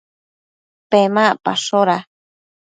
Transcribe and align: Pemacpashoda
Pemacpashoda 0.89 1.97